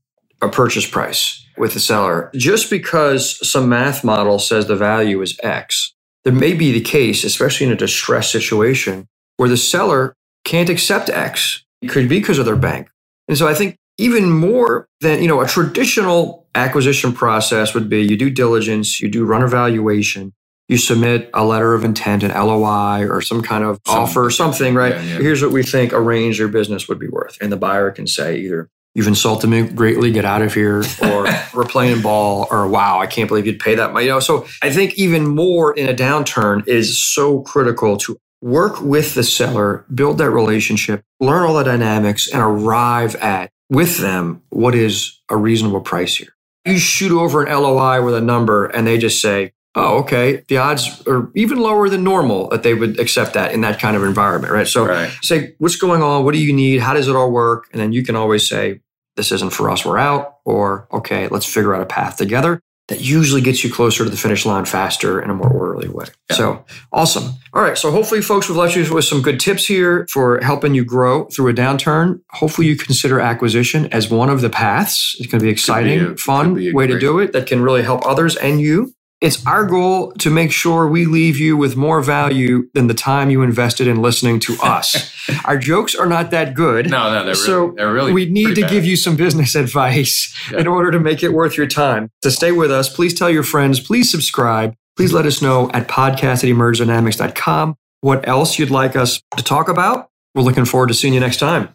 a 0.42 0.50
purchase 0.50 0.88
price 0.88 1.46
with 1.58 1.74
the 1.74 1.80
seller. 1.80 2.32
Just 2.36 2.70
because 2.70 3.48
some 3.48 3.70
math 3.70 4.04
model 4.04 4.40
says 4.40 4.68
the 4.68 4.76
value 4.76 5.22
is 5.22 5.38
X, 5.44 5.94
there 6.24 6.34
may 6.34 6.54
be 6.54 6.72
the 6.72 6.82
case, 6.82 7.24
especially 7.24 7.68
in 7.68 7.74
a 7.74 7.78
distressed 7.78 8.32
situation, 8.32 9.08
where 9.38 9.50
the 9.50 9.58
seller 9.58 10.16
can't 10.44 10.70
accept 10.70 11.10
X. 11.10 11.64
It 11.82 11.90
could 11.90 12.08
be 12.10 12.20
because 12.20 12.40
of 12.40 12.46
their 12.46 12.56
bank. 12.56 12.90
And 13.28 13.38
so 13.38 13.48
I 13.48 13.54
think 13.54 13.78
even 13.98 14.30
more 14.30 14.88
than, 15.02 15.22
you 15.22 15.28
know, 15.28 15.42
a 15.42 15.48
traditional 15.48 16.48
acquisition 16.56 17.14
process 17.14 17.74
would 17.74 17.90
be 17.90 18.02
you 18.02 18.18
do 18.18 18.30
diligence, 18.30 19.00
you 19.00 19.10
do 19.10 19.26
run 19.26 19.44
evaluation, 19.44 20.34
you 20.68 20.78
submit 20.78 21.30
a 21.34 21.46
letter 21.46 21.74
of 21.74 21.84
intent, 21.84 22.24
an 22.24 22.32
LOI 22.32 23.08
or 23.08 23.22
some 23.22 23.42
kind 23.42 23.64
of 23.64 23.80
some, 23.86 24.00
offer, 24.00 24.30
something, 24.30 24.74
right? 24.76 24.96
Yeah, 24.96 25.02
yeah. 25.02 25.18
Here's 25.20 25.42
what 25.42 25.52
we 25.52 25.64
think 25.64 25.92
a 25.92 26.02
range 26.02 26.40
your 26.40 26.48
business 26.48 26.88
would 26.88 27.00
be 27.00 27.08
worth. 27.08 27.38
And 27.42 27.52
the 27.52 27.58
buyer 27.58 27.92
can 27.92 28.08
say 28.08 28.40
either 28.40 28.70
you've 28.96 29.08
insulted 29.08 29.48
me 29.48 29.64
greatly, 29.64 30.12
get 30.12 30.26
out 30.26 30.42
of 30.42 30.54
here, 30.54 30.84
or 31.02 31.26
we're 31.54 31.66
playing 31.66 32.02
ball, 32.02 32.48
or 32.52 32.68
wow, 32.68 33.00
I 33.00 33.08
can't 33.08 33.28
believe 33.28 33.46
you'd 33.46 33.60
pay 33.60 33.76
that 33.76 33.94
much. 33.94 34.04
You 34.04 34.10
know, 34.10 34.20
so 34.20 34.48
I 34.62 34.72
think 34.72 34.94
even 34.96 35.28
more 35.28 35.74
in 35.74 35.90
a 35.90 35.94
downturn 35.94 36.68
is 36.68 37.02
so 37.02 37.42
critical 37.42 37.98
to 37.98 38.18
work 38.44 38.82
with 38.82 39.16
the 39.16 39.24
seller, 39.24 39.86
build 39.94 40.18
that 40.18 40.30
relationship, 40.30 41.02
learn 41.22 41.44
all 41.44 41.56
the 41.56 41.64
dynamics, 41.64 42.30
and 42.30 42.42
arrive 42.42 43.16
at 43.16 43.50
with 43.70 44.00
them 44.00 44.42
what 44.50 44.76
is 44.76 45.22
a 45.30 45.38
reasonable 45.38 45.80
price 45.80 46.18
here. 46.18 46.36
You 46.66 46.78
shoot 46.78 47.18
over 47.18 47.44
an 47.44 47.52
LOI 47.52 48.04
with 48.04 48.14
a 48.16 48.22
number 48.22 48.66
and 48.66 48.86
they 48.86 48.98
just 48.98 49.22
say, 49.22 49.54
oh, 49.76 50.00
okay, 50.00 50.44
the 50.50 50.58
odds 50.58 51.02
are 51.08 51.32
even 51.36 51.58
lower 51.58 51.88
than 51.88 52.04
normal 52.04 52.50
that 52.50 52.64
they 52.64 52.74
would 52.74 53.00
accept 53.00 53.34
that 53.34 53.54
in 53.54 53.62
that 53.62 53.80
kind 53.80 53.96
of 53.96 54.04
environment, 54.04 54.52
right? 54.52 54.68
So 54.68 54.88
right. 54.88 55.10
say, 55.22 55.56
what's 55.60 55.78
going 55.78 56.04
on? 56.04 56.26
What 56.26 56.34
do 56.34 56.40
you 56.40 56.52
need? 56.52 56.82
How 56.82 56.94
does 56.94 57.08
it 57.08 57.16
all 57.16 57.32
work? 57.32 57.70
And 57.72 57.82
then 57.82 57.94
you 57.94 58.04
can 58.04 58.18
always 58.18 58.48
say, 58.48 58.82
this 59.16 59.32
isn't 59.32 59.54
for 59.54 59.70
us, 59.70 59.86
we're 59.86 59.98
out, 59.98 60.40
or 60.44 60.88
okay, 60.92 61.30
let's 61.30 61.46
figure 61.46 61.74
out 61.74 61.82
a 61.82 61.86
path 61.86 62.18
together 62.18 62.62
that 62.90 63.02
usually 63.02 63.42
gets 63.42 63.64
you 63.64 63.72
closer 63.72 64.04
to 64.04 64.10
the 64.10 64.18
finish 64.18 64.46
line 64.46 64.66
faster 64.66 65.22
in 65.22 65.30
a 65.30 65.34
more 65.34 65.50
orderly 65.50 65.88
way. 65.88 66.06
Yeah. 66.30 66.36
So 66.36 66.66
awesome. 66.92 67.32
All 67.54 67.62
right. 67.62 67.78
So 67.78 67.92
hopefully, 67.92 68.22
folks, 68.22 68.50
we've 68.50 68.58
left 68.58 68.76
you 68.76 68.94
with 68.94 69.06
some 69.06 69.22
good 69.22 69.40
tips 69.40 69.66
here 69.66 70.06
for 70.12 70.40
helping 70.42 70.74
you 70.76 70.84
grow 70.84 71.26
through 71.26 71.50
a 71.50 71.54
downturn. 71.54 72.20
Hopefully, 72.32 72.68
you 72.68 72.76
consider 72.76 73.20
acquisition 73.20 73.88
as 73.94 74.10
one 74.10 74.30
of 74.30 74.42
the 74.42 74.50
paths. 74.50 75.16
It's 75.20 75.32
going 75.32 75.40
to 75.40 75.46
be 75.46 75.52
exciting, 75.52 76.00
be 76.00 76.14
a, 76.14 76.18
fun 76.18 76.74
way 76.74 76.88
to 76.88 77.00
do 77.00 77.20
it 77.20 77.32
that 77.34 77.48
can 77.48 77.62
really 77.62 77.84
help 77.84 78.06
others 78.06 78.36
and 78.36 78.60
you. 78.60 78.94
It's 79.24 79.46
our 79.48 79.66
goal 79.66 80.12
to 80.20 80.30
make 80.30 80.52
sure 80.52 80.86
we 80.86 81.06
leave 81.06 81.38
you 81.38 81.56
with 81.56 81.78
more 81.78 82.02
value 82.02 82.68
than 82.74 82.88
the 82.88 82.94
time 82.94 83.30
you 83.30 83.42
invested 83.42 83.88
in 83.88 84.02
listening 84.02 84.38
to 84.42 84.58
us. 84.62 85.14
our 85.46 85.58
jokes 85.58 85.96
are 85.96 86.08
not 86.08 86.32
that 86.32 86.56
good. 86.56 86.90
No, 86.90 87.10
no, 87.10 87.24
they're 87.24 87.34
so 87.34 87.68
really, 87.68 87.76
they're 87.78 87.94
really 87.94 88.12
we 88.12 88.26
need 88.26 88.56
to 88.56 88.62
bad. 88.62 88.70
give 88.70 88.84
you 88.84 88.98
some 88.98 89.16
business 89.16 89.56
advice 89.66 90.38
yeah. 90.52 90.60
in 90.60 90.68
order 90.68 90.92
to 90.92 91.00
make 91.00 91.24
it 91.24 91.30
worth 91.30 91.56
your 91.56 91.68
time. 91.68 92.10
To 92.24 92.30
stay 92.30 92.52
with 92.52 92.70
us, 92.70 92.94
please 92.94 93.14
tell 93.14 93.30
your 93.30 93.44
friends, 93.44 93.80
please 93.80 94.12
subscribe. 94.12 94.76
Please 94.98 95.14
let 95.14 95.26
us 95.26 95.42
know 95.42 95.72
at 95.72 95.88
podcast 95.88 96.44
at 96.44 96.50
emergedynamics.com 96.50 97.78
what 98.02 98.28
else 98.28 98.60
you'd 98.60 98.72
like 98.72 98.98
us 98.98 99.22
to 99.38 99.44
talk 99.44 99.70
about. 99.70 100.10
We're 100.36 100.44
looking 100.44 100.66
forward 100.66 100.88
to 100.88 100.94
seeing 100.94 101.14
you 101.14 101.22
next 101.22 101.38
time. 101.38 101.70